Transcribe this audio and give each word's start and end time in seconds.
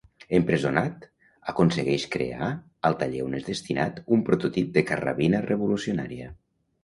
Empresonat, 0.35 1.03
aconsegueix 1.51 2.05
crear, 2.15 2.47
al 2.89 2.97
taller 3.03 3.21
on 3.25 3.37
és 3.41 3.45
destinat, 3.49 4.01
un 4.17 4.25
prototip 4.31 4.73
de 4.79 4.85
carrabina 4.93 5.43
revolucionària. 5.51 6.33